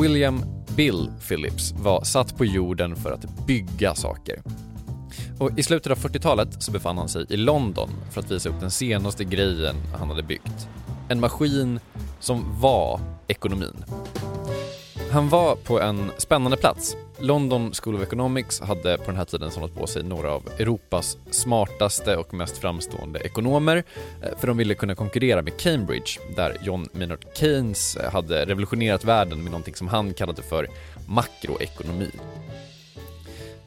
William 0.00 0.44
Bill 0.76 1.10
Phillips 1.28 1.72
var 1.72 2.04
satt 2.04 2.36
på 2.36 2.44
jorden 2.44 2.96
för 2.96 3.12
att 3.12 3.46
bygga 3.46 3.94
saker. 3.94 4.42
Och 5.38 5.58
I 5.58 5.62
slutet 5.62 5.92
av 5.92 5.98
40-talet 5.98 6.62
så 6.62 6.72
befann 6.72 6.98
han 6.98 7.08
sig 7.08 7.26
i 7.28 7.36
London 7.36 7.90
för 8.10 8.20
att 8.20 8.30
visa 8.30 8.48
upp 8.48 8.60
den 8.60 8.70
senaste 8.70 9.24
grejen 9.24 9.76
han 9.98 10.08
hade 10.08 10.22
byggt. 10.22 10.68
En 11.08 11.20
maskin 11.20 11.80
som 12.20 12.60
var 12.60 13.00
ekonomin. 13.28 13.84
Han 15.10 15.28
var 15.28 15.56
på 15.56 15.80
en 15.80 16.10
spännande 16.18 16.56
plats. 16.56 16.96
London 17.20 17.72
School 17.74 17.94
of 17.94 18.02
Economics 18.02 18.60
hade 18.60 18.98
på 18.98 19.04
den 19.04 19.16
här 19.16 19.24
tiden 19.24 19.50
samlat 19.50 19.74
på 19.74 19.86
sig 19.86 20.02
några 20.02 20.30
av 20.30 20.48
Europas 20.58 21.18
smartaste 21.30 22.16
och 22.16 22.34
mest 22.34 22.58
framstående 22.58 23.18
ekonomer 23.18 23.84
eh, 24.22 24.38
för 24.38 24.46
de 24.46 24.56
ville 24.56 24.74
kunna 24.74 24.94
konkurrera 24.94 25.42
med 25.42 25.56
Cambridge 25.56 26.20
där 26.36 26.56
John 26.62 26.88
Maynard 26.92 27.26
Keynes 27.34 27.96
eh, 27.96 28.12
hade 28.12 28.46
revolutionerat 28.46 29.04
världen 29.04 29.42
med 29.42 29.50
någonting 29.50 29.74
som 29.74 29.88
han 29.88 30.14
kallade 30.14 30.42
för 30.42 30.68
makroekonomi. 31.08 32.10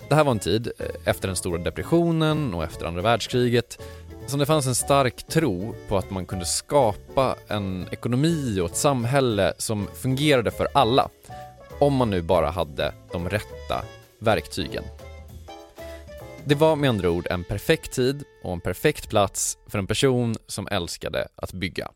Det 0.09 0.15
här 0.15 0.23
var 0.23 0.31
en 0.31 0.39
tid 0.39 0.71
eh, 0.79 0.85
efter 1.05 1.27
den 1.27 1.37
stora 1.37 1.57
depressionen 1.57 2.53
och 2.53 2.63
efter 2.63 2.85
andra 2.85 3.01
världskriget 3.01 3.81
som 4.27 4.39
det 4.39 4.45
fanns 4.45 4.67
en 4.67 4.75
stark 4.75 5.27
tro 5.27 5.75
på 5.87 5.97
att 5.97 6.09
man 6.09 6.25
kunde 6.25 6.45
skapa 6.45 7.35
en 7.47 7.87
ekonomi 7.91 8.59
och 8.59 8.69
ett 8.69 8.75
samhälle 8.75 9.53
som 9.57 9.87
fungerade 10.01 10.51
för 10.51 10.67
alla 10.73 11.09
om 11.81 11.95
man 11.95 12.09
nu 12.09 12.21
bara 12.21 12.49
hade 12.49 12.93
de 13.11 13.29
rätta 13.29 13.85
verktygen. 14.19 14.83
Det 16.45 16.55
var 16.55 16.75
med 16.75 16.89
andra 16.89 17.09
ord 17.09 17.27
en 17.29 17.43
perfekt 17.43 17.91
tid 17.91 18.23
och 18.43 18.53
en 18.53 18.61
perfekt 18.61 19.09
plats 19.09 19.57
för 19.67 19.79
en 19.79 19.87
person 19.87 20.35
som 20.47 20.67
älskade 20.71 21.27
att 21.35 21.53
bygga. 21.53 21.91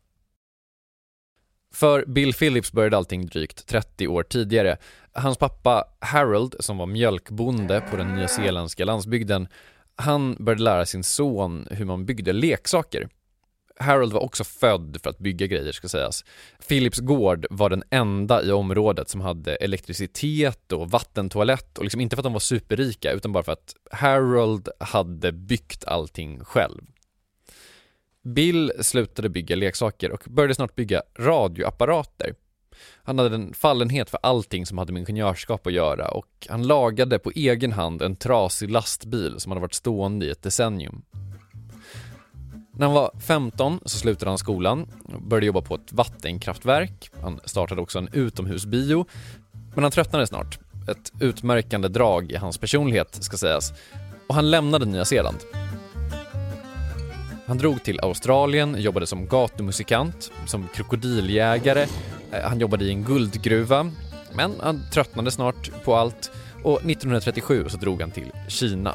För 1.74 2.04
Bill 2.06 2.34
Phillips 2.34 2.72
började 2.72 2.96
allting 2.96 3.26
drygt 3.26 3.66
30 3.66 4.08
år 4.08 4.22
tidigare. 4.22 4.76
Hans 5.12 5.38
pappa 5.38 5.84
Harold, 6.00 6.54
som 6.60 6.78
var 6.78 6.86
mjölkbonde 6.86 7.82
på 7.90 7.96
den 7.96 8.14
nyzeeländska 8.14 8.84
landsbygden, 8.84 9.48
han 9.96 10.36
började 10.38 10.62
lära 10.62 10.86
sin 10.86 11.04
son 11.04 11.68
hur 11.70 11.84
man 11.84 12.06
byggde 12.06 12.32
leksaker. 12.32 13.08
Harold 13.78 14.12
var 14.12 14.20
också 14.20 14.44
född 14.44 14.96
för 15.02 15.10
att 15.10 15.18
bygga 15.18 15.46
grejer 15.46 15.72
ska 15.72 15.88
sägas. 15.88 16.24
Philips 16.68 16.98
gård 16.98 17.46
var 17.50 17.70
den 17.70 17.82
enda 17.90 18.42
i 18.42 18.52
området 18.52 19.08
som 19.08 19.20
hade 19.20 19.56
elektricitet 19.56 20.72
och 20.72 20.90
vattentoalett 20.90 21.78
och 21.78 21.84
liksom 21.84 22.00
inte 22.00 22.16
för 22.16 22.20
att 22.20 22.24
de 22.24 22.32
var 22.32 22.40
superrika 22.40 23.12
utan 23.12 23.32
bara 23.32 23.44
för 23.44 23.52
att 23.52 23.74
Harold 23.90 24.68
hade 24.80 25.32
byggt 25.32 25.84
allting 25.84 26.44
själv. 26.44 26.82
Bill 28.22 28.72
slutade 28.80 29.28
bygga 29.28 29.56
leksaker 29.56 30.10
och 30.10 30.24
började 30.26 30.54
snart 30.54 30.74
bygga 30.74 31.02
radioapparater. 31.18 32.34
Han 33.02 33.18
hade 33.18 33.34
en 33.34 33.54
fallenhet 33.54 34.10
för 34.10 34.20
allting 34.22 34.66
som 34.66 34.78
hade 34.78 34.92
med 34.92 35.00
ingenjörskap 35.00 35.66
att 35.66 35.72
göra 35.72 36.08
och 36.08 36.46
han 36.48 36.66
lagade 36.66 37.18
på 37.18 37.30
egen 37.34 37.72
hand 37.72 38.02
en 38.02 38.16
trasig 38.16 38.70
lastbil 38.70 39.34
som 39.38 39.52
hade 39.52 39.60
varit 39.60 39.74
stående 39.74 40.26
i 40.26 40.30
ett 40.30 40.42
decennium. 40.42 41.02
När 42.78 42.86
han 42.86 42.94
var 42.94 43.10
15 43.20 43.80
så 43.84 43.98
slutade 43.98 44.30
han 44.30 44.38
skolan 44.38 44.86
och 45.04 45.22
började 45.22 45.46
jobba 45.46 45.60
på 45.60 45.74
ett 45.74 45.92
vattenkraftverk. 45.92 47.10
Han 47.22 47.40
startade 47.44 47.80
också 47.80 47.98
en 47.98 48.08
utomhusbio, 48.12 49.06
men 49.74 49.84
han 49.84 49.92
tröttnade 49.92 50.26
snart. 50.26 50.58
Ett 50.88 51.12
utmärkande 51.20 51.88
drag 51.88 52.32
i 52.32 52.36
hans 52.36 52.58
personlighet, 52.58 53.24
ska 53.24 53.36
sägas. 53.36 53.72
Och 54.26 54.34
han 54.34 54.50
lämnade 54.50 54.86
Nya 54.86 55.04
Zeeland. 55.04 55.38
Han 57.46 57.58
drog 57.58 57.84
till 57.84 58.00
Australien, 58.00 58.76
jobbade 58.78 59.06
som 59.06 59.26
gatumusikant, 59.26 60.32
som 60.46 60.68
krokodiljägare, 60.74 61.86
eh, 62.32 62.40
han 62.42 62.60
jobbade 62.60 62.84
i 62.84 62.90
en 62.90 63.04
guldgruva, 63.04 63.90
men 64.34 64.52
han 64.60 64.80
tröttnade 64.92 65.30
snart 65.30 65.84
på 65.84 65.94
allt 65.94 66.30
och 66.62 66.76
1937 66.76 67.64
så 67.68 67.76
drog 67.76 68.00
han 68.00 68.10
till 68.10 68.32
Kina. 68.48 68.94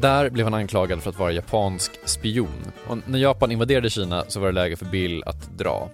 Där 0.00 0.30
blev 0.30 0.46
han 0.46 0.54
anklagad 0.54 1.02
för 1.02 1.10
att 1.10 1.18
vara 1.18 1.32
japansk 1.32 1.92
spion 2.04 2.72
och 2.86 2.98
när 3.06 3.18
Japan 3.18 3.52
invaderade 3.52 3.90
Kina 3.90 4.24
så 4.28 4.40
var 4.40 4.46
det 4.46 4.52
läge 4.52 4.76
för 4.76 4.86
Bill 4.86 5.22
att 5.26 5.58
dra. 5.58 5.90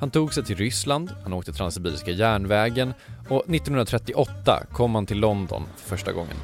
Han 0.00 0.10
tog 0.10 0.34
sig 0.34 0.44
till 0.44 0.56
Ryssland, 0.56 1.10
han 1.22 1.32
åkte 1.32 1.52
Transsibiriska 1.52 2.10
järnvägen 2.10 2.94
och 3.28 3.40
1938 3.40 4.62
kom 4.72 4.94
han 4.94 5.06
till 5.06 5.18
London 5.18 5.62
för 5.76 5.88
första 5.88 6.12
gången. 6.12 6.36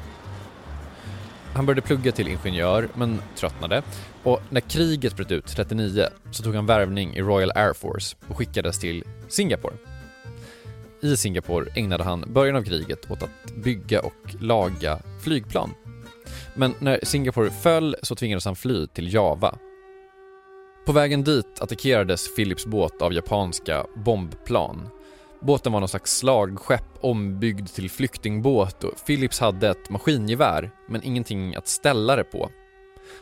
Han 1.53 1.65
började 1.65 1.81
plugga 1.81 2.11
till 2.11 2.27
ingenjör, 2.27 2.87
men 2.93 3.21
tröttnade. 3.35 3.81
Och 4.23 4.41
när 4.49 4.61
kriget 4.61 5.15
bröt 5.15 5.31
ut 5.31 5.45
39 5.47 6.07
så 6.31 6.43
tog 6.43 6.55
han 6.55 6.65
värvning 6.65 7.15
i 7.15 7.21
Royal 7.21 7.51
Air 7.55 7.73
Force 7.73 8.15
och 8.27 8.37
skickades 8.37 8.79
till 8.79 9.03
Singapore. 9.27 9.73
I 11.01 11.17
Singapore 11.17 11.71
ägnade 11.75 12.03
han 12.03 12.33
början 12.33 12.55
av 12.55 12.63
kriget 12.63 13.11
åt 13.11 13.23
att 13.23 13.55
bygga 13.55 14.01
och 14.01 14.35
laga 14.39 14.99
flygplan. 15.21 15.73
Men 16.57 16.73
när 16.79 16.99
Singapore 17.03 17.51
föll 17.51 17.95
så 18.01 18.15
tvingades 18.15 18.45
han 18.45 18.55
fly 18.55 18.87
till 18.87 19.13
Java. 19.13 19.57
På 20.85 20.91
vägen 20.91 21.23
dit 21.23 21.61
attackerades 21.61 22.35
Philips 22.35 22.65
båt 22.65 23.01
av 23.01 23.13
japanska 23.13 23.85
bombplan. 23.95 24.89
Båten 25.41 25.71
var 25.71 25.79
någon 25.79 25.89
slags 25.89 26.17
slagskepp 26.17 26.97
ombyggd 27.01 27.67
till 27.67 27.89
flyktingbåt 27.89 28.83
och 28.83 29.05
Philips 29.05 29.39
hade 29.39 29.69
ett 29.69 29.89
maskingevär 29.89 30.71
men 30.89 31.03
ingenting 31.03 31.55
att 31.55 31.67
ställa 31.67 32.15
det 32.15 32.23
på. 32.23 32.49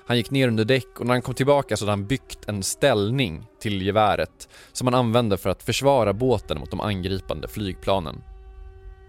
Han 0.05 0.17
gick 0.17 0.31
ner 0.31 0.47
under 0.47 0.65
däck 0.65 0.99
och 0.99 1.05
när 1.05 1.13
han 1.13 1.21
kom 1.21 1.33
tillbaka 1.33 1.77
så 1.77 1.85
hade 1.85 1.91
han 1.91 2.07
byggt 2.07 2.39
en 2.47 2.63
ställning 2.63 3.45
till 3.61 3.81
geväret 3.81 4.49
som 4.71 4.87
han 4.87 4.93
använde 4.93 5.37
för 5.37 5.49
att 5.49 5.63
försvara 5.63 6.13
båten 6.13 6.59
mot 6.59 6.71
de 6.71 6.81
angripande 6.81 7.47
flygplanen. 7.47 8.23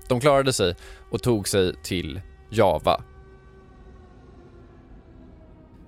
De 0.09 0.21
klarade 0.21 0.53
sig 0.53 0.75
och 1.11 1.23
tog 1.23 1.49
sig 1.49 1.75
till 1.83 2.21
Java 2.51 3.03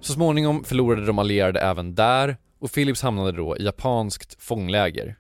så 0.01 0.13
småningom 0.13 0.65
förlorade 0.65 1.07
de 1.07 1.19
allierade 1.19 1.61
även 1.61 1.95
där 1.95 2.37
och 2.59 2.73
Philips 2.73 3.03
hamnade 3.03 3.33
då 3.33 3.57
i 3.57 3.65
japanskt 3.65 4.43
fångläger. 4.43 5.17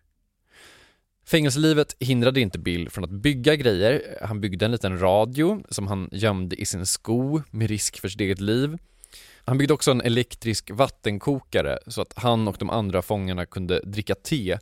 Fängelselivet 1.26 1.96
hindrade 2.00 2.40
inte 2.40 2.58
Bill 2.58 2.90
från 2.90 3.04
att 3.04 3.10
bygga 3.10 3.56
grejer. 3.56 4.18
Han 4.22 4.40
byggde 4.40 4.64
en 4.64 4.70
liten 4.70 5.00
radio 5.00 5.62
som 5.68 5.86
han 5.86 6.08
gömde 6.12 6.56
i 6.56 6.66
sin 6.66 6.86
sko 6.86 7.42
med 7.50 7.68
risk 7.68 8.00
för 8.00 8.08
sitt 8.08 8.20
eget 8.20 8.40
liv. 8.40 8.78
Han 9.44 9.58
byggde 9.58 9.74
också 9.74 9.90
en 9.90 10.00
elektrisk 10.00 10.70
vattenkokare 10.70 11.78
så 11.86 12.02
att 12.02 12.12
han 12.16 12.48
och 12.48 12.56
de 12.58 12.70
andra 12.70 13.02
fångarna 13.02 13.46
kunde 13.46 13.80
dricka 13.80 14.14
te. 14.14 14.58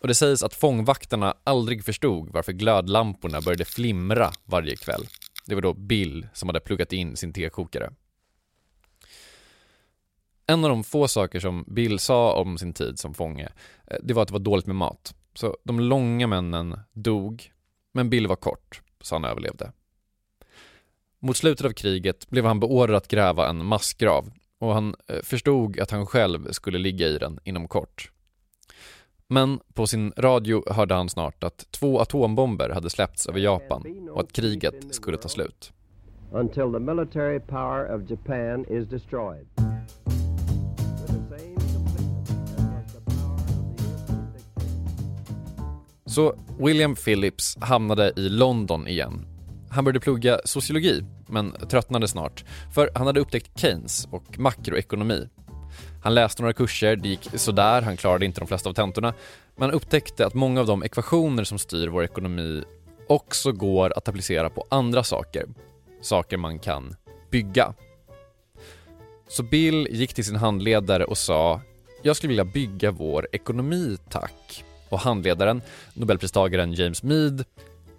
Och 0.00 0.08
det 0.08 0.14
sägs 0.14 0.42
att 0.42 0.54
fångvaktarna 0.54 1.34
aldrig 1.44 1.84
förstod 1.84 2.30
varför 2.32 2.52
glödlamporna 2.52 3.40
började 3.40 3.64
flimra 3.64 4.32
varje 4.44 4.76
kväll. 4.76 5.06
Det 5.46 5.54
var 5.54 5.62
då 5.62 5.74
Bill 5.74 6.26
som 6.32 6.48
hade 6.48 6.60
pluggat 6.60 6.92
in 6.92 7.16
sin 7.16 7.32
tekokare. 7.32 7.90
En 10.46 10.64
av 10.64 10.70
de 10.70 10.84
få 10.84 11.08
saker 11.08 11.40
som 11.40 11.64
Bill 11.66 11.98
sa 11.98 12.34
om 12.34 12.58
sin 12.58 12.72
tid 12.72 12.98
som 12.98 13.14
fånge, 13.14 13.48
eh, 13.86 13.96
det 14.02 14.14
var 14.14 14.22
att 14.22 14.28
det 14.28 14.32
var 14.32 14.40
dåligt 14.40 14.66
med 14.66 14.76
mat. 14.76 15.14
Så 15.34 15.56
de 15.64 15.80
långa 15.80 16.26
männen 16.26 16.78
dog, 16.92 17.52
men 17.92 18.10
Bill 18.10 18.26
var 18.26 18.36
kort, 18.36 18.82
så 19.00 19.14
han 19.14 19.24
överlevde. 19.24 19.72
Mot 21.18 21.36
slutet 21.36 21.66
av 21.66 21.70
kriget 21.70 22.30
blev 22.30 22.44
han 22.44 22.60
beordrad 22.60 22.96
att 22.96 23.08
gräva 23.08 23.48
en 23.48 23.64
massgrav 23.64 24.30
och 24.58 24.74
han 24.74 24.94
eh, 25.08 25.22
förstod 25.22 25.80
att 25.80 25.90
han 25.90 26.06
själv 26.06 26.52
skulle 26.52 26.78
ligga 26.78 27.08
i 27.08 27.18
den 27.18 27.38
inom 27.44 27.68
kort. 27.68 28.10
Men 29.28 29.60
på 29.74 29.86
sin 29.86 30.12
radio 30.16 30.72
hörde 30.72 30.94
han 30.94 31.08
snart 31.08 31.44
att 31.44 31.66
två 31.70 32.00
atombomber 32.00 32.68
hade 32.70 32.90
släppts 32.90 33.26
över 33.26 33.40
Japan 33.40 34.08
och 34.12 34.20
att 34.20 34.32
kriget 34.32 34.94
skulle 34.94 35.16
ta 35.16 35.28
slut. 35.28 35.72
Until 36.32 36.72
the 36.72 36.78
military 36.78 37.40
power 37.40 37.94
of 37.94 38.10
Japan 38.10 38.64
is 38.68 38.88
destroyed. 38.88 39.63
Så 46.14 46.34
William 46.58 46.94
Phillips 46.94 47.56
hamnade 47.60 48.12
i 48.16 48.28
London 48.28 48.88
igen. 48.88 49.26
Han 49.70 49.84
började 49.84 50.00
plugga 50.00 50.40
sociologi, 50.44 51.04
men 51.28 51.52
tröttnade 51.70 52.08
snart, 52.08 52.44
för 52.74 52.90
han 52.94 53.06
hade 53.06 53.20
upptäckt 53.20 53.60
Keynes 53.60 54.08
och 54.10 54.38
makroekonomi. 54.38 55.28
Han 56.02 56.14
läste 56.14 56.42
några 56.42 56.52
kurser, 56.52 56.96
det 56.96 57.08
gick 57.08 57.28
sådär, 57.34 57.82
han 57.82 57.96
klarade 57.96 58.24
inte 58.24 58.40
de 58.40 58.46
flesta 58.46 58.68
av 58.68 58.74
tentorna, 58.74 59.14
men 59.56 59.68
han 59.68 59.70
upptäckte 59.70 60.26
att 60.26 60.34
många 60.34 60.60
av 60.60 60.66
de 60.66 60.84
ekvationer 60.84 61.44
som 61.44 61.58
styr 61.58 61.88
vår 61.88 62.04
ekonomi 62.04 62.64
också 63.08 63.52
går 63.52 63.98
att 63.98 64.08
applicera 64.08 64.50
på 64.50 64.66
andra 64.70 65.04
saker. 65.04 65.46
Saker 66.00 66.36
man 66.36 66.58
kan 66.58 66.96
bygga. 67.30 67.74
Så 69.28 69.42
Bill 69.42 69.88
gick 69.90 70.14
till 70.14 70.24
sin 70.24 70.36
handledare 70.36 71.04
och 71.04 71.18
sa 71.18 71.60
“Jag 72.02 72.16
skulle 72.16 72.28
vilja 72.28 72.44
bygga 72.44 72.90
vår 72.90 73.28
ekonomi, 73.32 73.96
tack” 74.10 74.64
och 74.94 75.00
handledaren, 75.00 75.62
nobelpristagaren 75.94 76.72
James 76.72 77.02
Mead, 77.02 77.44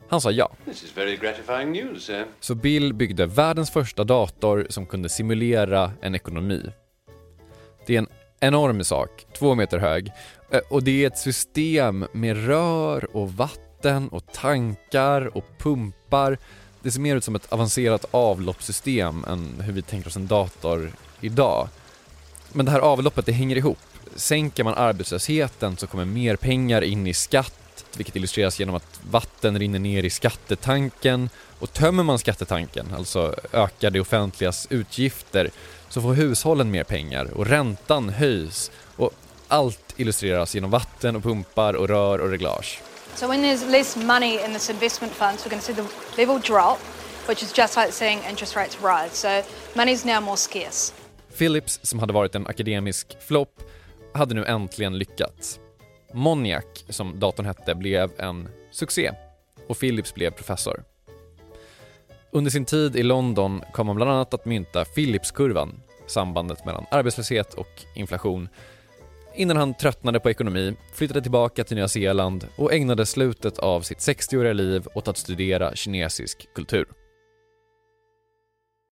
han 0.08 0.22
sa 0.22 0.32
ja. 0.32 0.52
News, 1.72 2.10
eh? 2.10 2.26
Så 2.40 2.56
Bill 2.56 2.94
byggde 2.94 3.26
världens 3.26 3.72
första 3.72 4.04
dator 4.04 4.68
som 4.70 4.86
kunde 4.86 5.10
simulera 5.10 5.92
en 6.02 6.16
ekonomi. 6.16 6.72
Det 7.86 7.96
är 7.96 8.00
en 8.00 8.08
enorm 8.40 8.84
sak, 8.84 9.26
två 9.34 9.56
meter 9.56 9.78
hög, 9.78 10.12
eh, 10.52 10.60
och 10.70 10.84
det 10.84 11.04
är 11.04 11.08
ett 11.08 11.18
system 11.18 12.06
med 12.14 12.46
rör 12.46 13.16
och 13.16 13.34
vatten 13.34 13.66
vatten 13.86 14.08
och 14.08 14.34
tankar 14.34 15.38
och 15.38 15.46
pumpar. 15.58 16.38
Det 16.82 16.92
ser 16.92 17.00
mer 17.00 17.16
ut 17.16 17.24
som 17.24 17.36
ett 17.36 17.54
avancerat 17.54 18.06
avloppssystem 18.12 19.26
än 19.28 19.62
hur 19.62 19.74
vi 19.74 19.82
tänker 19.82 20.08
oss 20.08 20.16
en 20.16 20.28
dator 20.28 20.92
idag. 21.22 21.68
Men 22.54 22.66
det 22.66 22.72
här 22.72 22.80
avloppet, 22.80 23.26
det 23.26 23.32
hänger 23.32 23.56
ihop. 23.56 23.78
Sänker 24.16 24.64
man 24.64 24.74
arbetslösheten 24.74 25.78
så 25.78 25.88
kommer 25.88 26.06
mer 26.06 26.36
pengar 26.36 26.82
in 26.82 27.08
i 27.08 27.14
skatt, 27.14 27.86
vilket 27.98 28.16
illustreras 28.16 28.60
genom 28.60 28.76
att 28.76 29.00
vatten 29.10 29.60
rinner 29.60 29.80
ner 29.80 30.04
i 30.04 30.10
skattetanken 30.10 31.30
och 31.60 31.74
tömmer 31.74 32.04
man 32.04 32.20
skattetanken, 32.20 32.94
alltså 32.98 33.36
ökar 33.52 33.90
det 33.90 34.00
offentligas 34.00 34.68
utgifter, 34.70 35.50
så 35.90 36.02
får 36.02 36.14
hushållen 36.14 36.72
mer 36.72 36.84
pengar 36.84 37.26
och 37.26 37.46
räntan 37.46 38.10
höjs 38.10 38.72
och 38.96 39.12
allt 39.48 39.94
illustreras 39.98 40.56
genom 40.56 40.72
vatten 40.72 41.16
och 41.16 41.24
pumpar 41.24 41.74
och 41.74 41.88
rör 41.88 42.20
och 42.20 42.30
reglage. 42.30 42.82
So 43.16 43.28
when 43.28 43.44
there's 43.44 43.72
less 43.72 43.96
money 43.96 44.46
in 44.46 44.54
this 44.54 44.70
investment 44.70 45.14
funds, 45.14 45.46
we're 45.46 45.50
going 45.50 45.62
to 45.62 45.66
see 45.66 45.74
the 45.74 46.22
level 46.22 46.42
drop, 46.48 46.80
which 47.28 47.44
is 47.44 47.58
just 47.58 47.78
like 47.78 47.92
seeing 47.92 48.20
interest 48.30 48.56
rates 48.56 48.78
rise. 48.82 49.12
So 49.14 49.28
money's 49.74 50.06
now 50.16 50.22
more 50.22 50.38
scarce. 50.38 50.94
Philips, 51.38 51.80
som 51.84 52.00
hade 52.00 52.14
varit 52.14 52.36
en 52.36 52.48
akademisk 52.48 53.18
flopp, 53.28 53.62
hade 54.16 54.36
nu 54.36 54.46
äntligen 54.46 54.98
lyckats. 54.98 55.60
Moniac, 56.14 56.66
som 56.90 57.20
datorn 57.20 57.46
hette, 57.46 57.76
blev 57.76 58.12
en 58.18 58.50
succé 58.72 59.12
och 59.68 59.80
Philips 59.80 60.14
blev 60.14 60.32
professor. 60.32 60.84
Under 62.32 62.52
sin 62.52 62.66
tid 62.66 62.96
i 62.96 63.04
London 63.04 63.62
kom 63.74 63.88
han 63.88 63.96
bland 63.96 64.12
annat 64.12 64.34
att 64.34 64.46
mynta 64.46 64.86
Philipskurvan, 64.86 65.82
sambandet 66.08 66.66
mellan 66.66 66.86
arbetslöshet 66.92 67.54
och 67.54 67.82
inflation, 67.96 68.50
innan 69.36 69.58
han 69.58 69.74
tröttnade 69.74 70.20
på 70.20 70.30
ekonomi, 70.30 70.76
flyttade 70.94 71.22
tillbaka 71.22 71.64
till 71.64 71.78
Nya 71.78 71.88
Zeeland 71.88 72.48
och 72.56 72.74
ägnade 72.74 73.06
slutet 73.06 73.60
av 73.60 73.82
sitt 73.82 73.98
60-åriga 73.98 74.54
liv 74.54 74.88
åt 74.94 75.08
att 75.08 75.18
studera 75.18 75.76
kinesisk 75.76 76.48
kultur. 76.56 76.86